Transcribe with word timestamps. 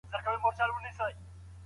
يو 0.03 0.09
پر 0.11 0.17
بل 0.17 0.25
باندي 0.25 0.47
احسان 0.49 0.69
مه 0.73 0.79
اچوئ. 0.89 1.13